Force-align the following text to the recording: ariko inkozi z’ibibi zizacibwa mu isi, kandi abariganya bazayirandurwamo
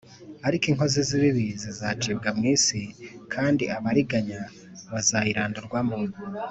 ariko 0.47 0.65
inkozi 0.71 0.99
z’ibibi 1.07 1.45
zizacibwa 1.61 2.29
mu 2.37 2.43
isi, 2.53 2.79
kandi 3.33 3.63
abariganya 3.75 4.39
bazayirandurwamo 4.91 5.97